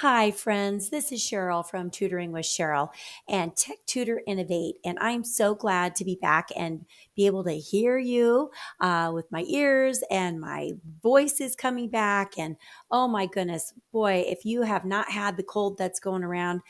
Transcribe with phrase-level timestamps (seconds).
[0.00, 0.90] Hi, friends.
[0.90, 2.90] This is Sheryl from Tutoring with Sheryl
[3.28, 4.76] and Tech Tutor Innovate.
[4.84, 6.86] And I'm so glad to be back and
[7.16, 10.70] be able to hear you uh, with my ears and my
[11.02, 12.38] voice is coming back.
[12.38, 12.54] And
[12.92, 16.60] oh my goodness, boy, if you have not had the cold that's going around,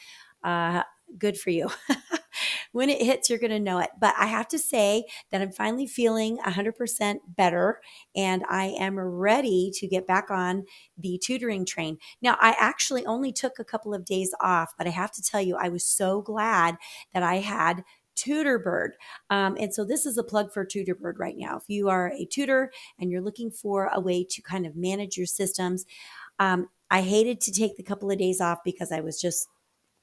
[0.42, 0.84] uh,
[1.18, 1.68] good for you.
[2.72, 3.90] when it hits, you're going to know it.
[4.00, 7.80] But I have to say that I'm finally feeling 100% better
[8.14, 10.64] and I am ready to get back on
[10.96, 11.98] the tutoring train.
[12.22, 15.40] Now, I actually only took a couple of days off, but I have to tell
[15.40, 16.76] you, I was so glad
[17.12, 17.84] that I had
[18.16, 18.90] Tutorbird.
[19.30, 21.56] Um, and so this is a plug for Tutorbird right now.
[21.56, 25.16] If you are a tutor and you're looking for a way to kind of manage
[25.16, 25.86] your systems,
[26.38, 29.48] um, I hated to take the couple of days off because I was just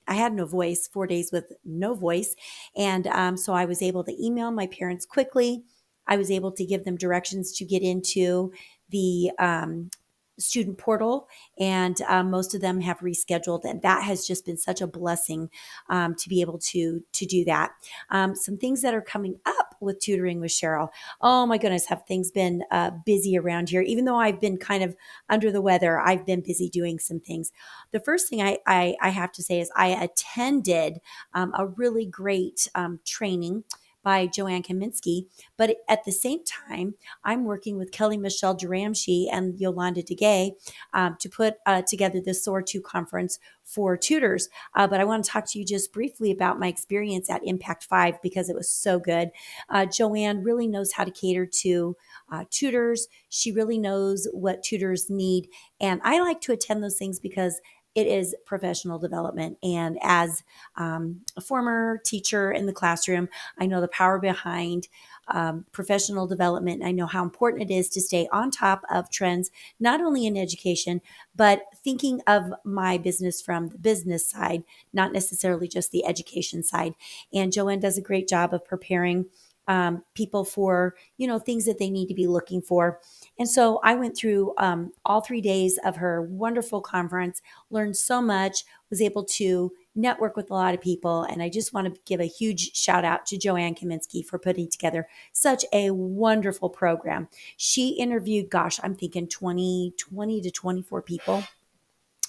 [0.08, 2.36] I had no voice, four days with no voice.
[2.76, 5.64] And um, so I was able to email my parents quickly.
[6.08, 8.52] I was able to give them directions to get into
[8.90, 9.90] the um,
[10.38, 11.28] student portal,
[11.60, 15.50] and um, most of them have rescheduled, and that has just been such a blessing
[15.90, 17.72] um, to be able to to do that.
[18.10, 20.90] Um, some things that are coming up with tutoring with Sheryl.
[21.22, 23.82] Oh my goodness, have things been uh, busy around here?
[23.82, 24.96] Even though I've been kind of
[25.30, 27.52] under the weather, I've been busy doing some things.
[27.92, 31.00] The first thing I I, I have to say is I attended
[31.34, 33.64] um, a really great um, training
[34.06, 35.26] by Joanne Kaminsky.
[35.58, 40.52] But at the same time, I'm working with Kelly Michelle Dhramshi and Yolanda Dugue
[40.94, 44.48] um, to put uh, together the SOAR 2 conference for tutors.
[44.76, 47.84] Uh, but I want to talk to you just briefly about my experience at Impact
[47.84, 49.32] 5 because it was so good.
[49.70, 51.98] Uh, Joanne really knows how to cater to
[52.32, 53.08] uh, tutors.
[53.30, 55.48] She really knows what tutors need.
[55.82, 57.60] And I like to attend those things because
[57.96, 59.58] it is professional development.
[59.64, 60.44] And as
[60.76, 64.90] um, a former teacher in the classroom, I know the power behind
[65.28, 66.84] um, professional development.
[66.84, 69.50] I know how important it is to stay on top of trends,
[69.80, 71.02] not only in education,
[71.36, 76.94] but thinking of my business from the business side, not necessarily just the education side.
[77.34, 79.26] And Joanne does a great job of preparing
[79.68, 83.00] um, people for you know things that they need to be looking for.
[83.40, 88.22] And so i went through um, all three days of her wonderful conference learned so
[88.22, 92.02] much was able to network with a lot of people and i just want to
[92.06, 97.28] give a huge shout out to joanne kaminsky for putting together such a wonderful program.
[97.58, 101.44] She interviewed gosh i'm thinking 20 20 to 24 people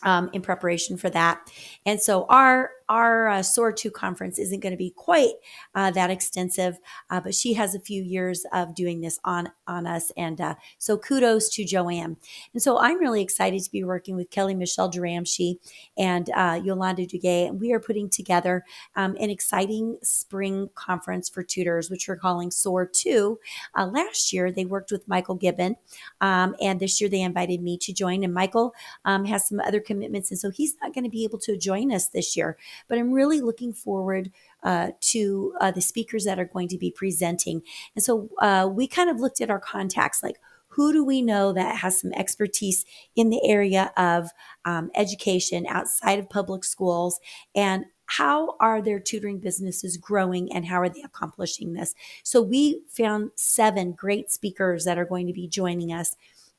[0.03, 1.51] um, in preparation for that.
[1.84, 5.33] And so our our uh, SOAR 2 conference isn't going to be quite
[5.75, 6.79] uh, that extensive,
[7.11, 10.12] uh, but she has a few years of doing this on on us.
[10.17, 12.17] And uh, so kudos to Joanne.
[12.53, 15.59] And so I'm really excited to be working with Kelly Michelle Dhramshi
[15.99, 17.49] and uh, Yolanda Dugue.
[17.49, 18.65] And we are putting together
[18.95, 23.39] um, an exciting spring conference for tutors, which we're calling SOAR 2.
[23.75, 25.77] Uh, last year, they worked with Michael Gibbon.
[26.21, 28.23] Um, and this year, they invited me to join.
[28.23, 28.75] And Michael
[29.05, 30.31] um, has some other commitments.
[30.31, 32.59] And so he's not going to be able to join us this year.
[32.89, 34.31] But I'm really looking forward
[34.63, 37.63] uh, to uh, the speakers that are going to be presenting.
[37.95, 40.37] And so uh, we kind of looked at our contacts like,
[40.69, 44.31] who do we know that has some expertise in the area of
[44.67, 47.19] um, education outside of public schools
[47.55, 52.83] and how are their tutoring businesses growing and how are they accomplishing this so we
[52.89, 56.15] found seven great speakers that are going to be joining us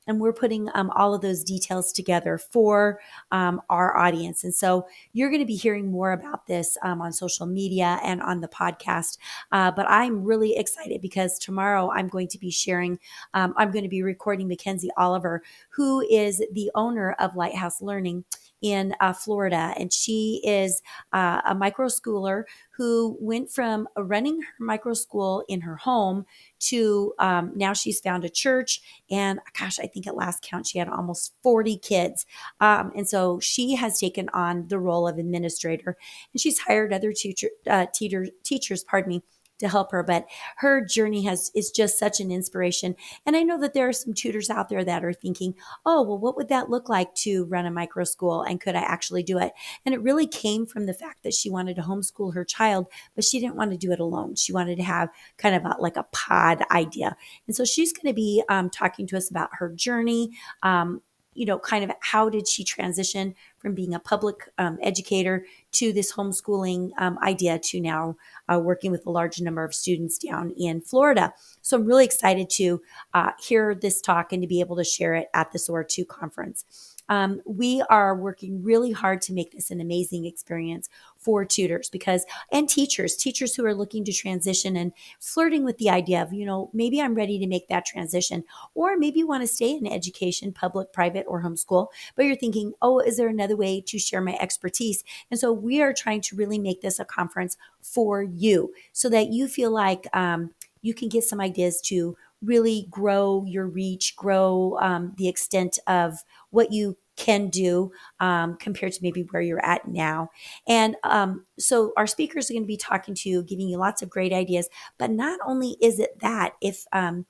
[0.07, 2.99] and we're putting um, all of those details together for
[3.31, 4.43] um, our audience.
[4.43, 8.21] And so you're going to be hearing more about this um, on social media and
[8.21, 9.17] on the podcast.
[9.51, 12.99] Uh, but I'm really excited because tomorrow I'm going to be sharing,
[13.33, 18.23] um, I'm going to be recording Mackenzie Oliver, who is the owner of Lighthouse Learning
[18.61, 19.73] in uh, Florida.
[19.77, 20.81] And she is
[21.13, 26.25] uh, a micro schooler who went from running her micro school in her home
[26.59, 28.81] to um, now she's found a church.
[29.09, 32.25] And gosh, I think at last count, she had almost 40 kids.
[32.59, 35.97] Um, and so she has taken on the role of administrator
[36.33, 39.23] and she's hired other teacher, uh, teacher, teachers, pardon me,
[39.59, 40.25] to help her but
[40.57, 42.95] her journey has is just such an inspiration.
[43.25, 45.55] And i know that there are some tutors out there that are thinking
[45.85, 48.81] oh well what would that look like to run a micro school and could i
[48.81, 49.53] actually do it?
[49.85, 53.23] And it really came from the fact that she wanted to homeschool her child but
[53.23, 54.35] she didn't want to do it alone.
[54.35, 57.15] She wanted to have kind of a, like a pod idea.
[57.47, 60.31] And so she's going to be um, talking to us about her journey
[60.63, 61.01] um,
[61.37, 65.93] you know, kind of how did she transition from being a public um, educator to
[65.93, 68.15] this homeschooling um, idea to now
[68.51, 71.31] uh, working with a large number of students down in Florida.
[71.61, 72.81] So I'm really excited to
[73.13, 76.05] uh, hear this talk and to be able to share it at the SOAR 2
[76.05, 76.95] conference.
[77.09, 80.89] Um, we are working really hard to make this an amazing experience
[81.27, 85.89] for tutors because and teachers teachers who are looking to transition and flirting with the
[85.89, 89.41] idea of you know maybe i'm ready to make that transition or maybe you want
[89.41, 93.57] to stay in education public private or homeschool but you're thinking oh is there another
[93.57, 95.03] way to share my expertise?
[95.29, 99.29] And so we are trying to really make this a conference for you so that
[99.29, 100.51] you feel like um,
[100.81, 106.23] you can get some ideas to really grow your reach grow um, the extent of
[106.51, 110.29] what you can do um, compared to maybe where you're at now.
[110.67, 114.01] And um, so our speakers are going to be talking to you, giving you lots
[114.01, 114.69] of great ideas.
[114.97, 117.25] But not only is it that, if um,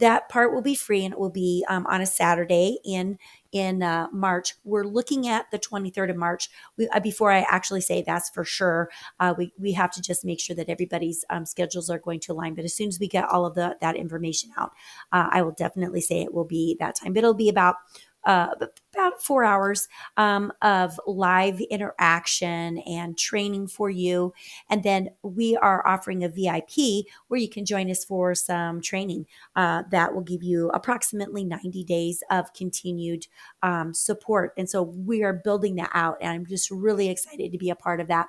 [0.00, 3.18] that part will be free and it will be um, on a Saturday in
[3.52, 4.54] in uh, March.
[4.64, 6.48] We're looking at the 23rd of March.
[6.78, 10.24] We, uh, before I actually say that's for sure, uh, we we have to just
[10.24, 12.54] make sure that everybody's um, schedules are going to align.
[12.54, 14.72] But as soon as we get all of the, that information out,
[15.12, 17.12] uh, I will definitely say it will be that time.
[17.12, 17.76] But it'll be about
[18.24, 18.54] uh,
[18.94, 24.32] about four hours um, of live interaction and training for you.
[24.68, 29.26] And then we are offering a VIP where you can join us for some training
[29.56, 33.26] uh, that will give you approximately 90 days of continued
[33.62, 34.52] um, support.
[34.56, 36.18] And so we are building that out.
[36.20, 38.26] And I'm just really excited to be a part of that.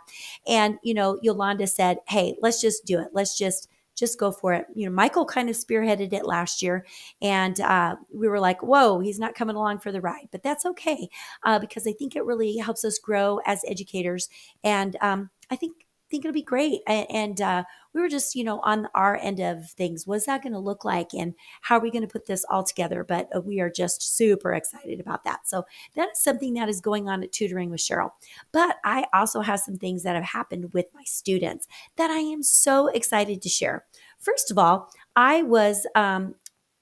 [0.47, 3.09] And, you know, Yolanda said, hey, let's just do it.
[3.13, 4.65] Let's just just go for it.
[4.73, 6.85] You know, Michael kind of spearheaded it last year,
[7.21, 10.27] and uh, we were like, whoa, he's not coming along for the ride.
[10.31, 11.09] But that's okay
[11.43, 14.29] uh, because I think it really helps us grow as educators.
[14.63, 15.73] And um, I think
[16.11, 16.81] think it'll be great.
[16.85, 17.63] And, and uh,
[17.93, 20.05] we were just, you know, on our end of things.
[20.05, 21.13] What's that going to look like?
[21.13, 23.03] And how are we going to put this all together?
[23.03, 25.47] But uh, we are just super excited about that.
[25.47, 25.65] So
[25.95, 28.11] that is something that is going on at Tutoring with Sheryl.
[28.51, 32.43] But I also have some things that have happened with my students that I am
[32.43, 33.85] so excited to share.
[34.19, 36.35] First of all, I was um,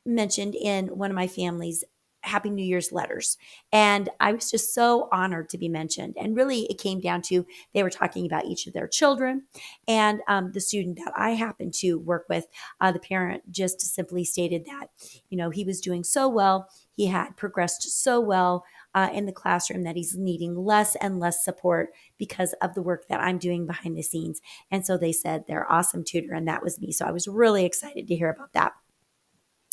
[0.05, 1.83] mentioned in one of my family's
[2.21, 3.37] Happy New Year's letters.
[3.71, 6.15] And I was just so honored to be mentioned.
[6.19, 9.43] And really, it came down to they were talking about each of their children.
[9.87, 12.45] And um, the student that I happened to work with,
[12.81, 14.87] uh, the parent just simply stated that,
[15.29, 16.69] you know, he was doing so well.
[16.95, 21.43] He had progressed so well uh, in the classroom that he's needing less and less
[21.45, 24.41] support because of the work that I'm doing behind the scenes.
[24.69, 26.33] And so they said they're awesome tutor.
[26.33, 26.91] And that was me.
[26.91, 28.73] So I was really excited to hear about that.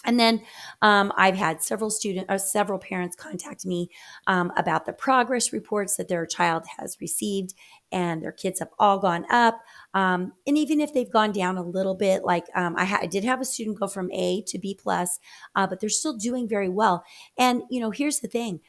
[0.06, 0.42] And then
[0.80, 3.90] um, I've had several students or uh, several parents contact me
[4.26, 7.54] um, about the progress reports that their child has received,
[7.92, 9.60] and their kids have all gone up.
[9.94, 13.06] Um, and even if they've gone down a little bit, like um, I, ha- I,
[13.06, 15.18] did have a student go from A to B plus,
[15.54, 17.04] uh, but they're still doing very well.
[17.36, 18.60] And you know, here's the thing: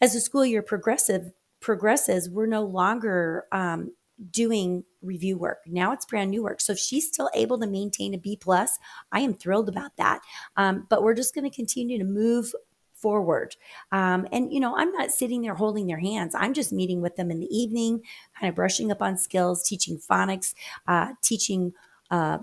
[0.00, 3.92] as the school year progressive progresses, we're no longer um,
[4.30, 5.58] doing review work.
[5.66, 6.60] Now it's brand new work.
[6.60, 8.78] So if she's still able to maintain a B plus,
[9.12, 10.20] I am thrilled about that.
[10.56, 12.52] Um, but we're just going to continue to move
[12.94, 13.54] forward.
[13.92, 16.34] Um, and, you know, I'm not sitting there holding their hands.
[16.34, 18.02] I'm just meeting with them in the evening,
[18.38, 20.54] kind of brushing up on skills, teaching phonics,
[20.88, 21.72] uh, teaching
[22.10, 22.38] uh,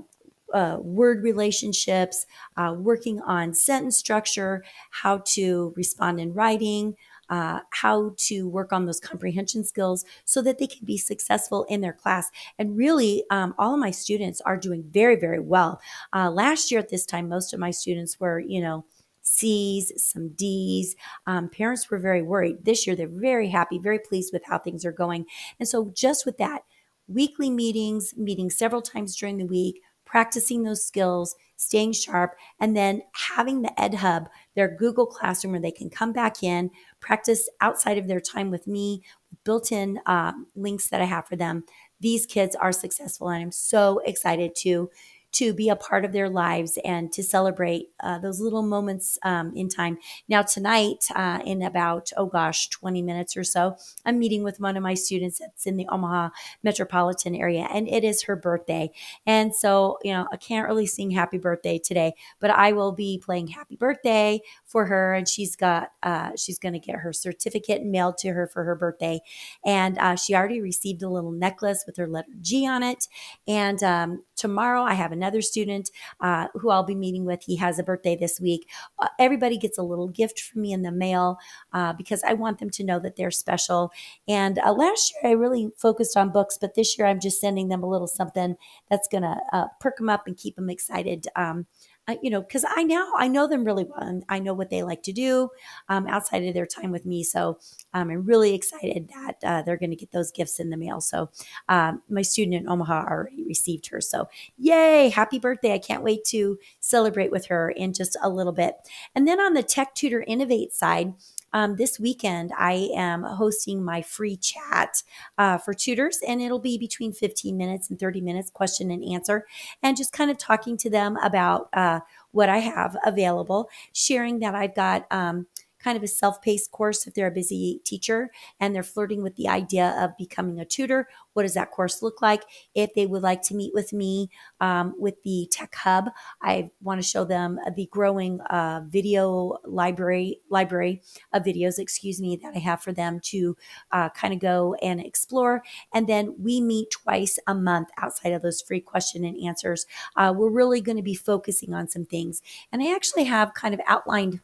[0.53, 2.25] uh, word relationships,
[2.57, 6.95] uh, working on sentence structure, how to respond in writing,
[7.29, 11.81] uh, how to work on those comprehension skills so that they can be successful in
[11.81, 12.29] their class.
[12.59, 15.81] And really, um, all of my students are doing very, very well.
[16.13, 18.85] Uh, last year at this time, most of my students were, you know,
[19.23, 20.95] C's, some D's.
[21.25, 22.63] Um, parents were very worried.
[22.63, 25.25] This year, they're very happy, very pleased with how things are going.
[25.59, 26.61] And so, just with that,
[27.07, 33.01] weekly meetings, meeting several times during the week, practicing those skills, staying sharp, and then
[33.13, 37.97] having the Ed Hub, their Google Classroom, where they can come back in, practice outside
[37.97, 39.01] of their time with me,
[39.43, 41.63] built in uh, links that I have for them.
[41.99, 44.89] These kids are successful, and I'm so excited to
[45.35, 49.51] to be a part of their lives and to celebrate uh, those little moments um,
[49.55, 49.97] in time.
[50.29, 53.75] Now, tonight, uh, in about, oh gosh, 20 minutes or so,
[54.05, 56.29] I'm meeting with one of my students that's in the Omaha
[56.63, 58.91] metropolitan area, and it is her birthday.
[59.25, 63.21] And so, you know, I can't really sing happy birthday today, but I will be
[63.23, 64.39] playing happy birthday
[64.75, 65.13] for her.
[65.13, 68.75] And she's got, uh, she's going to get her certificate mailed to her for her
[68.75, 69.21] birthday.
[69.65, 73.07] And uh, she already received a little necklace with her letter G on it.
[73.47, 77.43] And um, tomorrow I have another student uh, who I'll be meeting with.
[77.45, 78.67] He has a birthday this week.
[78.99, 81.37] Uh, everybody gets a little gift from me in the mail
[81.71, 83.93] uh, because I want them to know that they're special.
[84.27, 87.69] And uh, last year I really focused on books, but this year I'm just sending
[87.69, 88.57] them a little something
[88.89, 91.27] that's going to perk them up and keep them excited.
[91.37, 91.65] Um,
[92.07, 94.01] uh, you know, because I now I know them really well.
[94.01, 95.49] And I know what they like to do
[95.89, 97.23] um, outside of their time with me.
[97.23, 97.59] So
[97.93, 101.01] um, I'm really excited that uh, they're going to get those gifts in the mail.
[101.01, 101.29] So
[101.69, 104.01] um, my student in Omaha already received her.
[104.01, 105.09] So yay!
[105.09, 105.73] Happy birthday!
[105.73, 108.75] I can't wait to celebrate with her in just a little bit.
[109.15, 111.13] And then on the Tech Tutor Innovate side.
[111.53, 115.03] Um, this weekend I am hosting my free chat
[115.37, 119.45] uh, for tutors, and it'll be between 15 minutes and 30 minutes, question and answer,
[119.81, 121.99] and just kind of talking to them about uh,
[122.31, 125.05] what I have available, sharing that I've got.
[125.11, 125.47] Um,
[125.85, 129.35] kind of a self paced course if they're a busy teacher and they're flirting with
[129.35, 131.07] the idea of becoming a tutor.
[131.33, 132.41] What does that course look like?
[132.73, 136.09] If they would like to meet with me um, with the Tech Hub,
[136.41, 142.39] I want to show them the growing uh, video library library of videos, excuse me,
[142.41, 143.55] that I have for them to
[143.91, 145.61] uh, kind of go and explore.
[145.93, 149.85] And then we meet twice a month outside of those free question and answers.
[150.15, 153.75] Uh, we're really going to be focusing on some things, and I actually have kind
[153.75, 154.39] of outlined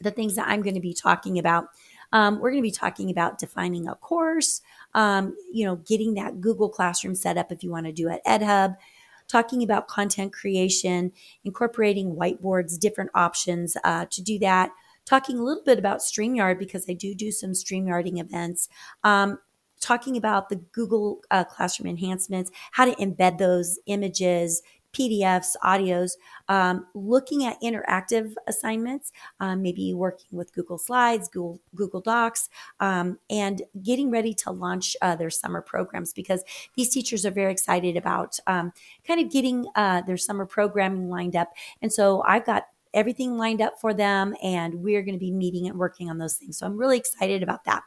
[0.00, 1.68] the things that I'm going to be talking about.
[2.12, 4.60] Um, we're going to be talking about defining a course,
[4.94, 8.20] um, you know, getting that Google Classroom set up if you want to do it
[8.24, 8.76] at EdHub,
[9.26, 11.12] talking about content creation,
[11.44, 14.70] incorporating whiteboards, different options uh, to do that,
[15.04, 18.68] talking a little bit about StreamYard because I do do some StreamYarding events.
[19.02, 19.38] Um,
[19.80, 24.62] talking about the Google uh, Classroom enhancements, how to embed those images,
[24.94, 26.12] PDFs, audios,
[26.48, 32.48] um, looking at interactive assignments, um, maybe working with Google Slides, Google, Google Docs,
[32.80, 36.42] um, and getting ready to launch uh, their summer programs because
[36.76, 38.72] these teachers are very excited about um,
[39.06, 41.52] kind of getting uh, their summer programming lined up.
[41.82, 45.66] And so I've got everything lined up for them, and we're going to be meeting
[45.66, 46.58] and working on those things.
[46.58, 47.82] So I'm really excited about that.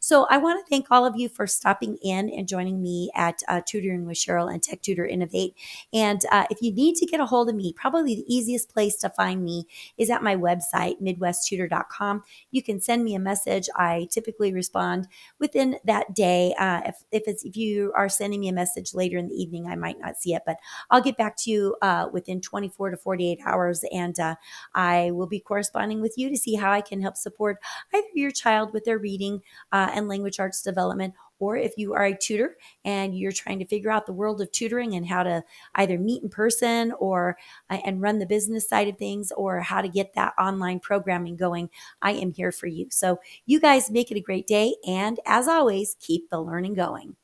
[0.00, 3.42] So I want to thank all of you for stopping in and joining me at
[3.48, 5.54] uh, Tutoring with Sheryl and Tech Tutor Innovate.
[5.92, 8.96] And uh, if you need to get a hold of me, probably the easiest place
[8.96, 9.66] to find me
[9.98, 12.22] is at my website, midwesttutor.com.
[12.50, 13.68] You can send me a message.
[13.76, 16.54] I typically respond within that day.
[16.58, 19.66] Uh, if, if, it's, if you are sending me a message later in the evening,
[19.66, 20.56] I might not see it, but
[20.90, 23.84] I'll get back to you uh, within 24 to 48 hours.
[23.92, 24.36] And uh,
[24.74, 27.58] I will be corresponding with you to see how I can help support
[27.94, 29.42] either your child with their reading
[29.72, 33.66] uh, and language arts development or if you are a tutor and you're trying to
[33.66, 35.42] figure out the world of tutoring and how to
[35.74, 37.36] either meet in person or
[37.70, 41.36] uh, and run the business side of things or how to get that online programming
[41.36, 41.68] going
[42.02, 42.86] i am here for you.
[42.90, 47.16] So you guys make it a great day and as always keep the learning going